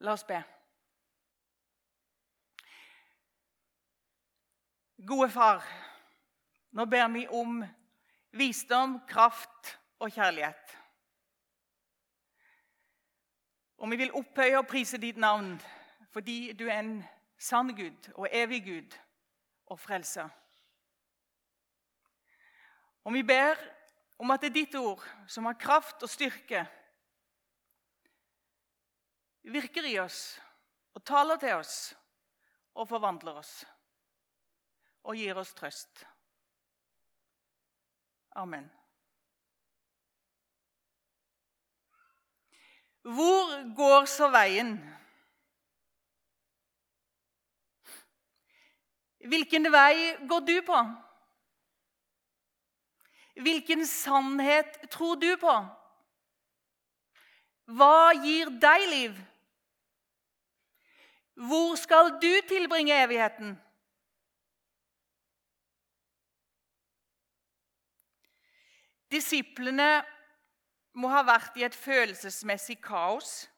[0.00, 0.38] La oss be.
[5.06, 5.64] Gode far,
[6.76, 7.60] nå ber vi om
[8.36, 10.76] visdom, kraft og kjærlighet.
[13.80, 15.54] Og vi vil opphøye og prise ditt navn
[16.10, 16.96] fordi du er en
[17.38, 18.96] sann Gud og evig Gud
[19.66, 20.28] og frelser.
[23.04, 23.56] Og vi ber
[24.18, 26.66] om at det er ditt ord, som har kraft og styrke,
[29.42, 30.38] virker i oss
[30.94, 31.76] og taler til oss
[32.76, 33.52] og forvandler oss
[35.06, 36.04] og gir oss trøst.
[38.36, 38.68] Amen.
[43.02, 44.74] Hvor går så veien?
[49.30, 50.78] Hvilken vei går du på?
[53.40, 55.54] Hvilken sannhet tror du på?
[57.70, 59.18] Hva gir deg liv?
[61.40, 63.54] Hvor skal du tilbringe evigheten?
[69.10, 70.02] Disiplene
[71.00, 73.48] må ha vært i et følelsesmessig kaos.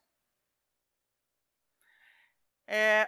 [2.71, 3.03] Eh,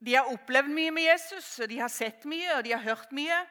[0.00, 3.12] de har opplevd mye med Jesus, og de har sett mye og de har hørt
[3.12, 3.44] mye.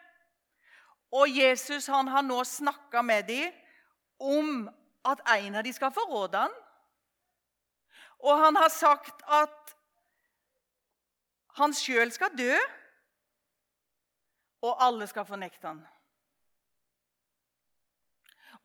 [1.13, 3.53] Og Jesus han har nå snakka med dem
[4.17, 4.65] om
[5.05, 6.61] at en av dem skal forråde ham.
[8.25, 9.76] Og han har sagt at
[11.57, 12.53] han sjøl skal dø,
[14.65, 15.81] og alle skal fornekte han.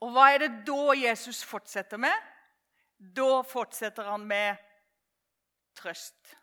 [0.03, 2.15] Og hva er det da Jesus fortsetter med?
[2.99, 4.59] Da fortsetter han med
[5.79, 6.35] trøst.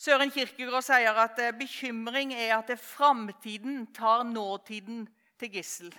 [0.00, 5.04] Søren Kirkegård sier at eh, bekymring er at framtiden tar nåtiden
[5.38, 5.90] til gissel.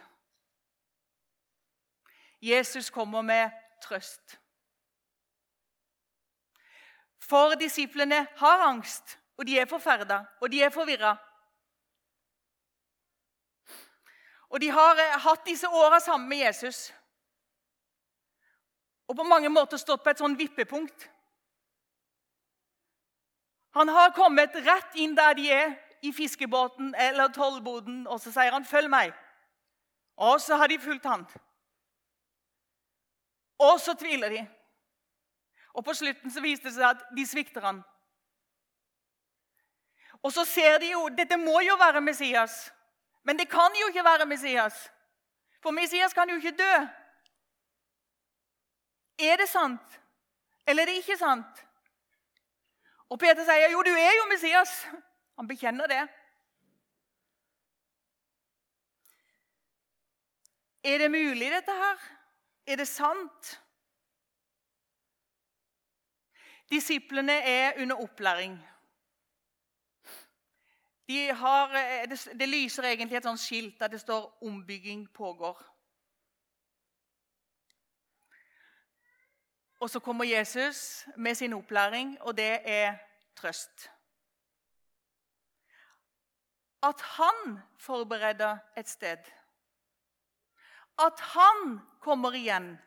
[2.41, 3.51] Jesus kommer med
[3.83, 4.40] trøst.
[7.21, 11.15] For disiplene har angst, og de er forferda, og de er forvirra.
[14.51, 16.89] Og de har eh, hatt disse åra sammen med Jesus.
[19.07, 21.07] Og på mange måter stått på et sånn vippepunkt.
[23.75, 28.51] Han har kommet rett inn der de er, i fiskebåten eller tollboden, og så sier
[28.51, 29.13] han 'følg meg'.
[30.17, 31.27] Og så har de fulgt han.
[33.59, 34.41] Og så tviler de.
[35.73, 37.81] Og på slutten så viste det seg at de svikter han.
[40.21, 42.71] Og så ser de jo Dette må jo være Messias.
[43.23, 44.89] Men det kan jo ikke være Messias.
[45.61, 46.73] For Messias kan jo ikke dø.
[49.21, 49.99] Er det sant,
[50.67, 51.65] eller er det ikke sant?
[53.09, 54.87] Og Peter sier, 'Jo, du er jo Messias.'
[55.37, 56.07] Han bekjenner det.
[60.83, 61.97] Er det mulig, dette her?
[62.67, 63.61] Er det sant?
[66.71, 68.67] Disiplene er under opplæring.
[71.07, 72.09] De har, eh,
[72.39, 75.71] det, lyser egentlig et sånt skilt der det står 'Ombygging pågår'.
[79.79, 82.97] Og så kommer Jesus med sin opplæring, og det er
[83.35, 83.91] trøst.
[86.83, 89.17] At han forbereder et sted.
[90.99, 92.79] At han kommer igjen.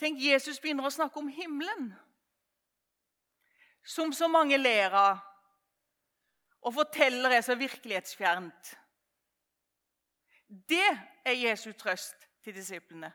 [0.00, 1.90] Tenk, Jesus begynner å snakke om himmelen
[3.84, 5.20] som så mange ler av
[6.60, 8.74] og forteller er så virkelighetsfjernt.
[10.68, 10.88] Det
[11.24, 13.12] er Jesu trøst til disiplene.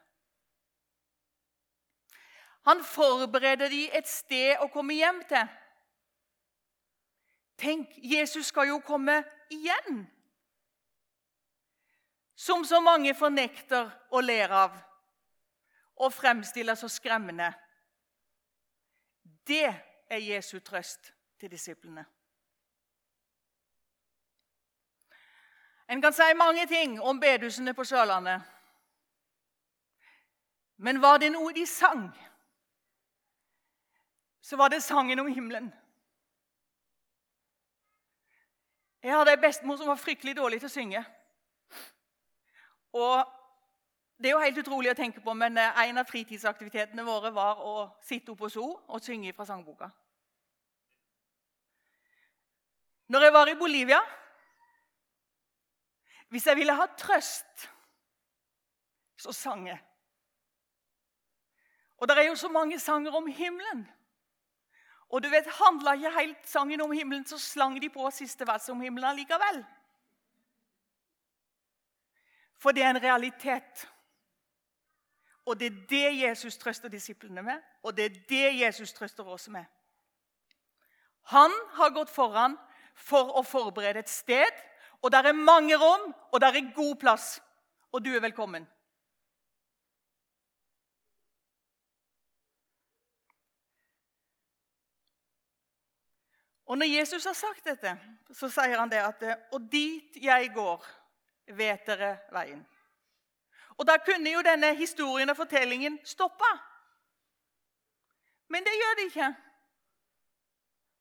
[2.66, 5.46] Han forbereder dem et sted å komme hjem til.
[7.62, 9.20] Tenk, Jesus skal jo komme
[9.54, 10.02] igjen.
[12.36, 14.74] Som så mange fornekter og ler av
[15.96, 17.54] og fremstiller så skremmende.
[19.48, 19.76] Det
[20.10, 22.06] er Jesu trøst til disiplene.
[25.90, 28.42] En kan si mange ting om bedehusene på Sørlandet.
[30.78, 32.10] Men var det noe de sang,
[34.42, 35.74] så var det sangen om himmelen.
[39.04, 41.02] Jeg hadde ei bestemor som var fryktelig dårlig til å synge.
[42.98, 43.32] Og
[44.18, 47.60] det er jo helt utrolig å tenke på, men eh, en av fritidsaktivitetene våre var
[47.60, 49.90] å sitte oppe hos henne og synge fra sangboka.
[53.12, 54.00] Når jeg var i Bolivia
[56.34, 57.68] Hvis jeg ville ha trøst,
[59.16, 59.78] så sang jeg.
[62.02, 63.86] Og det er jo så mange sanger om himmelen.
[65.14, 68.74] Og du vet, Handla ikke helt sangen om himmelen, så slang de på siste verset
[68.74, 69.62] om himmelen likevel.
[72.60, 73.86] For det er en realitet.
[75.46, 79.48] Og det er det Jesus trøster disiplene med, og det er det Jesus trøster oss
[79.50, 79.66] med.
[81.22, 82.58] Han har gått foran
[82.96, 84.62] for å forberede et sted,
[85.02, 87.42] og der er mange rom, og der er god plass.
[87.92, 88.66] Og du er velkommen.
[96.66, 97.98] Og Når Jesus har sagt dette,
[98.34, 100.86] så sier han det at Og dit jeg går,
[101.54, 102.66] vet dere veien.
[103.78, 106.52] Og Da kunne jo denne historien og fortellingen stoppa.
[108.48, 109.36] Men det gjør det ikke.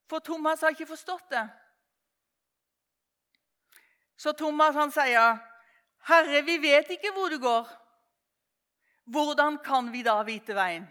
[0.08, 1.44] For Thomas har ikke forstått det.
[4.16, 5.38] Så Thomas han sier,
[6.08, 7.68] 'Herre, vi vet ikke hvor du går.'
[9.04, 10.88] 'Hvordan kan vi da vite veien?'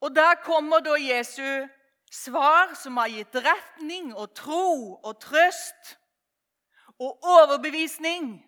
[0.00, 1.68] Og Der kommer da Jesu
[2.10, 5.99] svar, som har gitt retning og tro og trøst
[7.00, 8.46] og overbevisning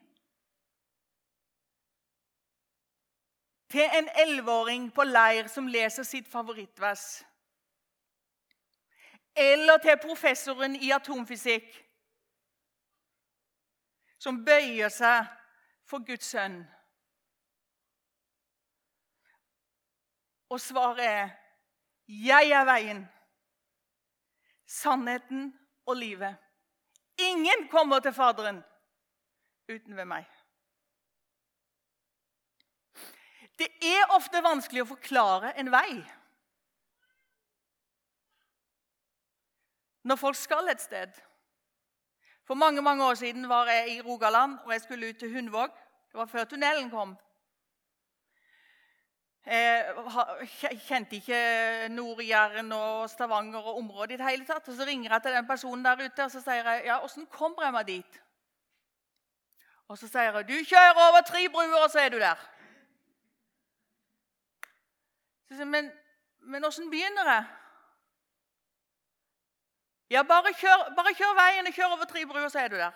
[3.70, 7.24] til en elleveåring på leir som leser sitt favorittvers.
[9.36, 11.70] Eller til professoren i atomfysikk
[14.20, 15.24] som bøyer seg
[15.88, 16.60] for Guds sønn.
[20.52, 21.28] Og svaret er
[22.08, 23.08] 'Jeg er veien,
[24.66, 26.51] sannheten og livet'.
[27.30, 28.62] Ingen kommer til Faderen
[29.70, 30.26] uten ved meg.
[33.58, 36.00] Det er ofte vanskelig å forklare en vei.
[40.02, 41.12] Når folk skal et sted.
[42.48, 45.76] For mange mange år siden var jeg i Rogaland og jeg skulle ut til Hundvåg.
[46.10, 47.14] Det var før tunnelen kom.
[49.46, 54.68] Jeg kjente ikke Nord-Jæren og Stavanger og området i det hele tatt.
[54.68, 57.26] Og Så ringer jeg til den personen der ute og så sier jeg, ja, 'Åssen
[57.26, 58.22] kommer jeg meg dit?'
[59.88, 62.48] Og så sier jeg, 'Du kjører over tre bruer, og så er du der.'
[65.48, 65.90] Så sier jeg,
[66.40, 67.44] men åssen begynner jeg?
[70.10, 72.92] Ja, bare kjør, bare kjør veien og kjør over tre bruer, så er du der.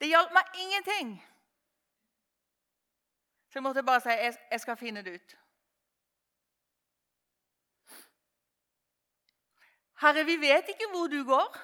[0.00, 1.10] Det hjalp meg ingenting.
[3.52, 5.32] Så jeg måtte bare si jeg, jeg skal finne det ut.
[10.00, 11.58] Herre, vi vet ikke hvor du går.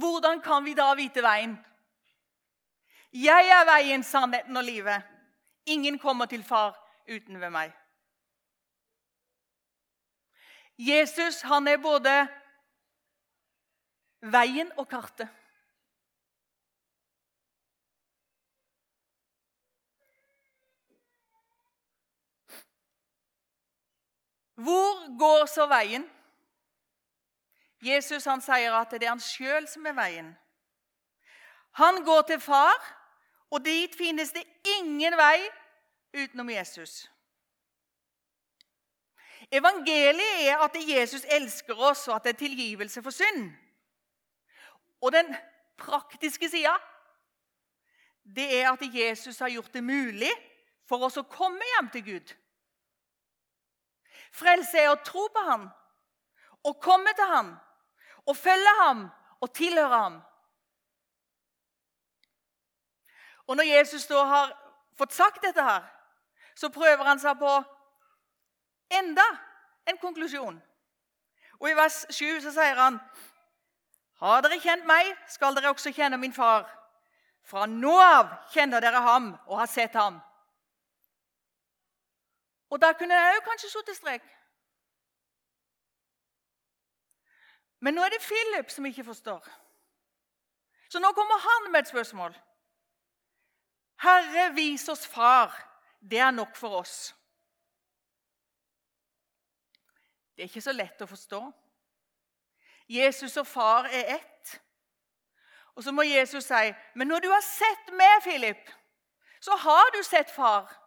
[0.00, 1.52] Hvordan kan vi da vite veien?
[3.12, 5.04] Jeg er veien, sannheten og livet.
[5.68, 6.72] Ingen kommer til far
[7.04, 7.76] uten ved meg.
[10.80, 12.14] Jesus han er både
[14.32, 15.28] veien og kartet.
[24.56, 26.06] Hvor går så veien?
[27.84, 30.30] Jesus han sier at det er han sjøl som er veien.
[31.76, 32.78] Han går til far,
[33.52, 34.46] og dit finnes det
[34.78, 35.36] ingen vei
[36.16, 37.04] utenom Jesus.
[39.52, 43.52] Evangeliet er at Jesus elsker oss, og at det er tilgivelse for synd.
[45.04, 45.28] Og den
[45.78, 46.72] praktiske sida
[48.26, 50.32] det er at Jesus har gjort det mulig
[50.88, 52.32] for oss å komme hjem til Gud.
[54.36, 55.68] Frelse er å tro på ham,
[56.66, 57.54] å komme til ham,
[58.26, 59.06] å følge ham
[59.40, 60.18] og tilhøre ham.
[63.46, 64.52] Og Når Jesus da har
[64.98, 65.84] fått sagt dette, her,
[66.56, 67.52] så prøver han seg på
[68.90, 69.24] enda
[69.86, 70.58] en konklusjon.
[71.60, 72.98] Og I vers 7 så sier han
[74.16, 76.64] Har dere kjent meg, skal dere også kjenne min far.
[77.44, 80.16] Fra nå av kjenner dere ham og har sett ham.
[82.70, 84.24] Og da kunne jeg jo kanskje satt strek.
[87.80, 89.44] Men nå er det Philip som ikke forstår.
[90.88, 92.34] Så nå kommer han med et spørsmål.
[94.02, 95.54] Herre, vis oss far.
[96.00, 97.14] Det er nok for oss.
[100.36, 101.40] Det er ikke så lett å forstå.
[102.88, 104.56] Jesus og far er ett.
[105.74, 108.70] Og så må Jesus si, 'Men når du har sett meg, Philip,
[109.40, 110.85] så har du sett far.'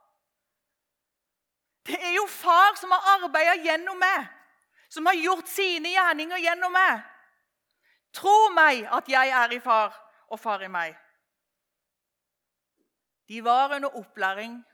[1.90, 4.28] Det er jo far som har arbeida gjennom meg,
[4.94, 7.00] som har gjort sine gjerninger gjennom meg.
[8.14, 9.96] Tro meg at jeg er i far,
[10.30, 10.94] og far i meg.
[13.30, 14.66] De var under opplæring.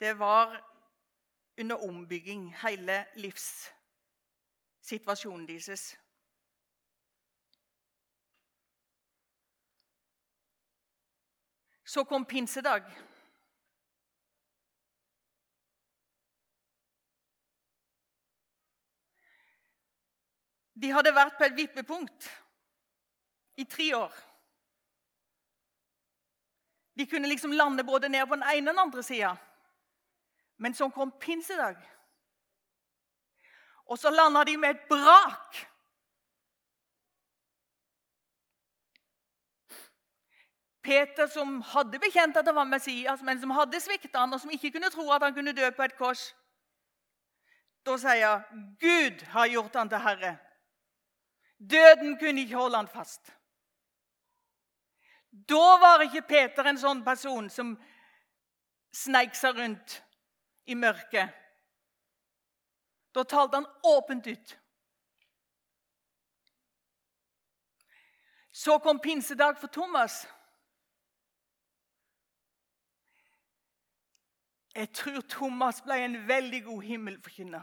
[0.00, 0.66] Det var
[1.58, 5.98] under ombygging, hele livssituasjonen deres.
[11.90, 12.82] Så kom pinsedag.
[20.72, 22.28] De hadde vært på et vippepunkt
[23.58, 24.14] i tre år.
[26.94, 29.34] De kunne liksom lande både ned på den ene og den andre sida.
[30.62, 31.82] Men så kom pinsedag.
[33.90, 35.64] Og så landa de med et brak.
[40.90, 44.50] Peter, som hadde bekjent at han var Messias, men som hadde svikta han, og som
[44.50, 46.30] ikke kunne tro at han kunne dø på et kors,
[47.86, 50.32] da sier han, Gud har gjort han til herre.
[51.60, 53.30] Døden kunne ikke holde han fast.
[55.30, 57.76] Da var ikke Peter en sånn person som
[58.90, 60.00] sneik seg rundt
[60.66, 61.36] i mørket.
[63.14, 64.56] Da talte han åpent ut.
[68.50, 70.24] Så kom pinsedag for Thomas.
[74.74, 77.62] Jeg tror Thomas ble en veldig god himmelforkynner.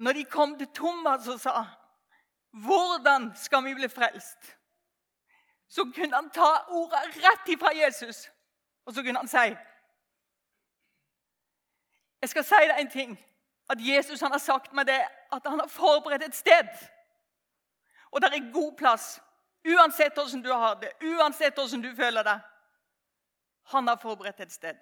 [0.00, 1.64] Når de kom til Thomas og sa
[2.50, 4.56] 'Hvordan skal vi bli frelst?'
[5.68, 8.30] så kunne han ta ordet rett ifra Jesus,
[8.84, 9.56] og så kunne han si
[12.20, 13.26] Jeg skal si deg en ting.
[13.70, 16.68] At Jesus har sagt meg det, at han har forberedt et sted.
[18.10, 19.22] Og det er god plass.
[19.64, 22.40] Uansett hvordan du har det, uansett hvordan du føler det.
[23.70, 24.78] Han har forberedt et sted.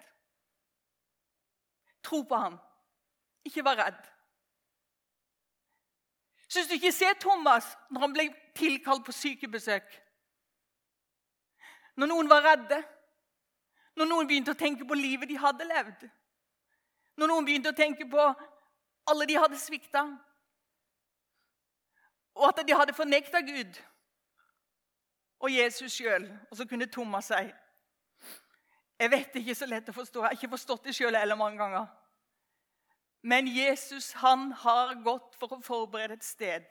[2.03, 2.57] Tro på ham.
[3.45, 3.99] Ikke vær redd.
[6.49, 8.25] Syns du ikke se Thomas når han ble
[8.57, 9.85] tilkalt på sykebesøk?
[11.99, 12.79] Når noen var redde,
[13.99, 16.07] når noen begynte å tenke på livet de hadde levd,
[17.19, 18.25] når noen begynte å tenke på
[19.11, 20.05] alle de hadde svikta,
[22.39, 23.79] og at de hadde fornekta Gud
[25.43, 26.29] og Jesus sjøl.
[26.49, 27.49] Og så kunne Thomas si
[28.99, 30.19] Jeg vet det ikke så lett å forstå.
[30.19, 31.85] Jeg har ikke forstått det sjøl heller mange ganger.
[33.21, 36.67] Men Jesus han har gått for å forberede et sted.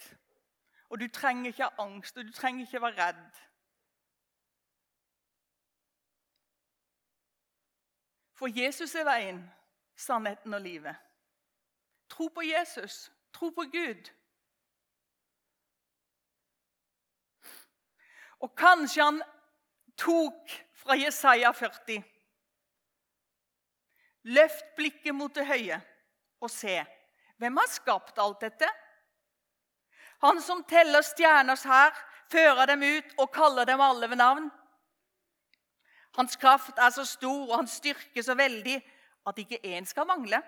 [0.89, 3.41] Og du trenger ikke ha angst, og du trenger ikke være redd.
[8.39, 9.41] For Jesus er veien,
[9.97, 10.97] sannheten og livet.
[12.09, 13.09] Tro på Jesus.
[13.33, 14.13] Tro på Gud.
[18.39, 19.19] Og kanskje han
[19.99, 22.05] tok fra Jesaja 40
[24.25, 25.81] Løft blikket mot det høye
[26.41, 26.81] og se.
[27.39, 28.69] Hvem har skapt alt dette?
[30.23, 31.95] Han som teller stjerners hær,
[32.31, 34.51] fører dem ut og kaller dem alle ved navn.
[36.19, 38.81] Hans kraft er så stor og hans styrke så veldig
[39.27, 40.41] at ikke én skal mangle.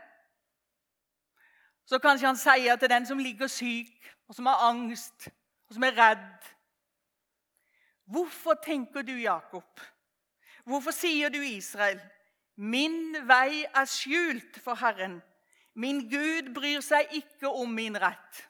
[1.87, 3.95] Så kanskje han sier til den som ligger syk,
[4.29, 5.29] og som har angst,
[5.69, 6.51] og som er redd
[8.11, 9.81] Hvorfor tenker du, Jakob?
[10.65, 12.01] Hvorfor sier du, Israel?
[12.57, 15.21] Min vei er skjult for Herren.
[15.75, 18.43] Min Gud bryr seg ikke om min rett.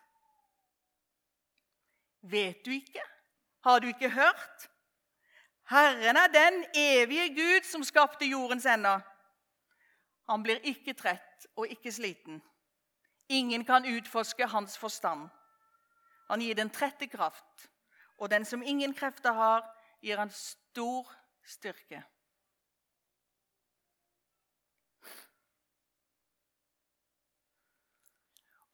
[2.20, 3.02] Vet du ikke?
[3.64, 4.70] Har du ikke hørt?
[5.70, 9.00] Herren er den evige Gud som skapte jordens ender.
[10.28, 12.40] Han blir ikke trett og ikke sliten.
[13.28, 15.28] Ingen kan utforske hans forstand.
[16.30, 17.70] Han gir den trette kraft,
[18.18, 19.64] og den som ingen krefter har,
[20.02, 21.06] gir han stor
[21.46, 22.02] styrke.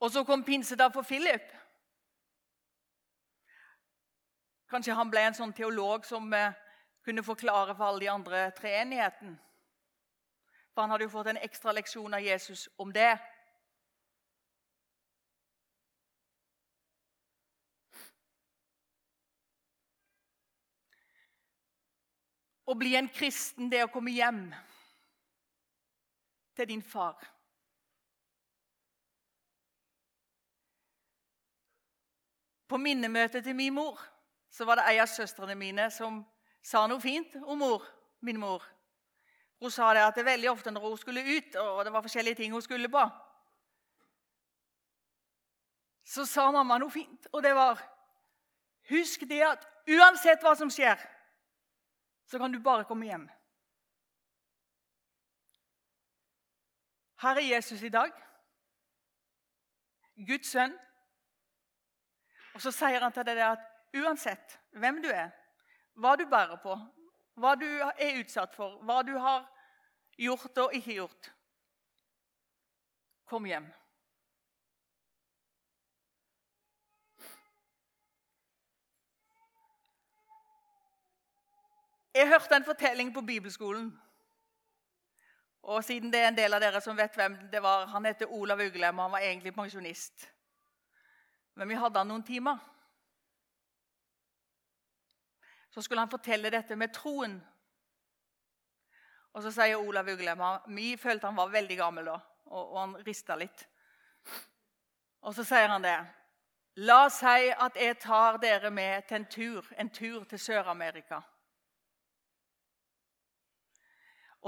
[0.01, 1.53] Og så kom pinsedag for Philip.
[4.69, 6.55] Kanskje han ble en sånn teolog som eh,
[7.07, 9.37] kunne forklare for alle de andre treenigheten.
[10.75, 13.15] For han hadde jo fått en ekstra leksjon av Jesus om det.
[22.67, 24.51] Å bli en kristen, det er å komme hjem
[26.59, 27.36] til din far.
[32.69, 34.01] På minnemøtet til min mor
[34.51, 36.23] så var det ei av søstrene mine som
[36.65, 37.85] sa noe fint om mor,
[38.21, 38.65] min mor.
[39.61, 42.41] Hun sa det at det veldig ofte når hun skulle ut, og det var forskjellige
[42.43, 43.03] ting hun skulle på,
[46.07, 47.83] så sa mamma noe fint, og det var
[48.87, 51.01] Husk det at uansett hva som skjer,
[52.31, 53.25] så kan du bare komme hjem.
[57.19, 58.13] Her er Jesus i dag.
[60.29, 60.77] Guds sønn.
[62.57, 63.65] Og så sier han til deg at
[64.01, 65.29] uansett hvem du er,
[66.01, 66.73] hva du bærer på,
[67.37, 69.43] hva du er utsatt for, hva du har
[70.17, 71.33] gjort og ikke gjort
[73.27, 73.65] Kom hjem.
[82.15, 83.91] Jeg hørte en fortelling på bibelskolen.
[85.67, 88.31] Og siden det er en del av dere som vet hvem det var, Han heter
[88.31, 90.29] Olav Uglem, og han var egentlig pensjonist.
[91.57, 92.61] Men vi hadde han noen timer.
[95.77, 97.35] så skulle han fortelle dette med troen.
[99.37, 100.41] Og så sier Olav Uglem
[100.73, 102.15] Vi følte han var veldig gammel da,
[102.47, 103.67] og, og han rista litt.
[105.21, 105.99] Og så sier han det.
[106.81, 111.21] La oss si at jeg tar dere med til en tur, en tur til Sør-Amerika.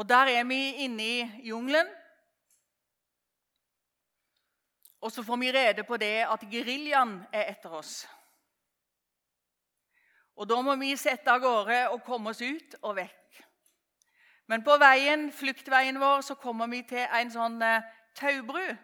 [0.01, 1.93] Og der er vi inne i jungelen.
[5.01, 8.07] Og så får vi rede på det at geriljaen er etter oss.
[10.37, 13.43] Og Da må vi sette av gårde og komme oss ut og vekk.
[14.47, 17.83] Men på veien, fluktveien vår så kommer vi til en sånn eh,
[18.17, 18.77] taubru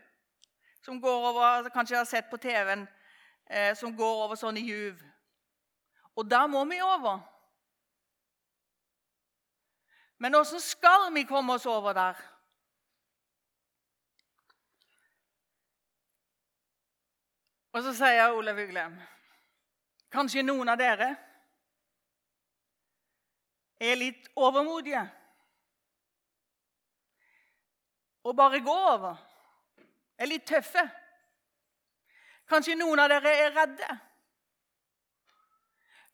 [0.85, 2.87] som går over Kanskje jeg har sett på TV-en.
[3.47, 5.01] Eh, som går over sånne juv.
[6.17, 7.21] Og der må vi over.
[10.19, 12.21] Men åssen skal vi komme oss over der?
[17.75, 18.95] Og så sier Olav Uglem
[20.15, 21.09] Kanskje noen av dere
[23.83, 25.03] er litt overmodige
[28.25, 29.17] og bare går over.
[30.17, 30.81] Er litt tøffe.
[32.49, 33.99] Kanskje noen av dere er redde.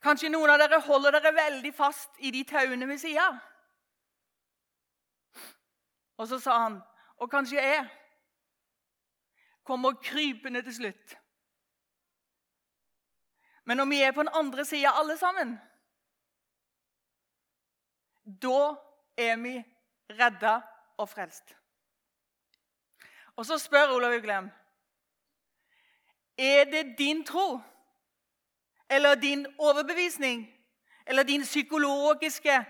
[0.03, 3.29] Kanskje noen av dere holder dere veldig fast i de tauene ved sida.
[6.17, 6.81] Og så sa han,
[7.21, 7.87] og kanskje jeg
[9.63, 11.20] kommer krypende til slutt.
[13.71, 15.53] Men når vi er på den andre sida alle sammen,
[18.43, 18.75] da
[19.17, 19.53] er vi
[20.11, 20.57] redda
[20.99, 21.55] og frelst.
[23.37, 24.51] Og så spør Olav Uglem
[26.39, 27.61] Er det din tro
[28.91, 30.49] eller din overbevisning
[31.07, 32.65] eller din psykologiske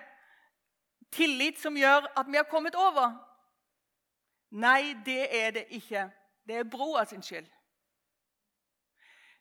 [1.12, 3.16] tillit som gjør at vi har kommet over?
[4.50, 6.10] Nei, det er det ikke.
[6.46, 7.48] Det er broa sin skyld.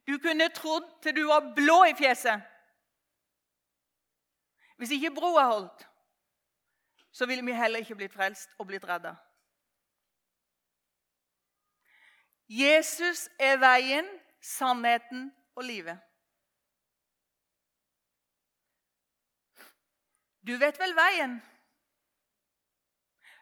[0.07, 2.41] Du kunne trodd til du var blå i fjeset.
[4.77, 5.87] Hvis ikke broa holdt,
[7.11, 9.15] så ville vi heller ikke blitt frelst og blitt redda.
[12.49, 14.07] Jesus er veien,
[14.41, 15.99] sannheten og livet.
[20.47, 21.35] Du vet vel veien?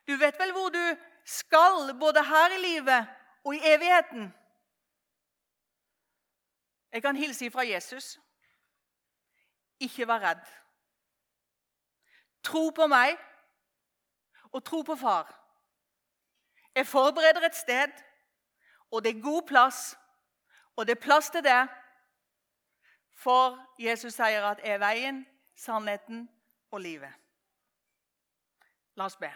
[0.07, 0.83] Du vet vel hvor du
[1.27, 3.07] skal, både her i livet
[3.45, 4.33] og i evigheten?
[6.97, 8.19] Jeg kan hilse fra Jesus.
[9.79, 10.45] Ikke vær redd.
[12.43, 13.13] Tro på meg
[14.49, 15.29] og tro på far.
[16.75, 17.93] Jeg forbereder et sted,
[18.91, 19.93] og det er god plass,
[20.75, 21.67] og det er plass til det.
[23.13, 26.25] For Jesus sier at er veien, sannheten
[26.71, 27.13] og livet.
[28.95, 29.29] La oss be.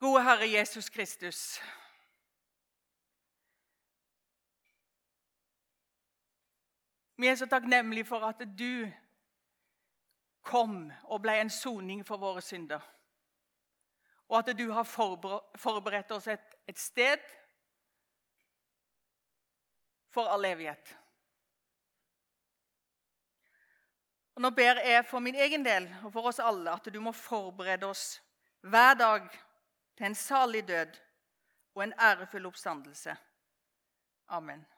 [0.00, 1.62] Gode Herre Jesus Kristus.
[7.22, 8.88] Vi er så takknemlige for at du
[10.42, 12.82] kom og ble en soning for våre synder.
[14.26, 14.88] Og at du har
[15.62, 17.22] forberedt oss et, et sted
[20.10, 20.96] for all evighet.
[24.34, 27.14] Og Nå ber jeg for min egen del og for oss alle at du må
[27.14, 28.18] forberede oss
[28.66, 29.30] hver dag
[29.94, 30.98] til en salig død
[31.74, 33.14] og en ærefull oppstandelse.
[34.28, 34.71] Amen.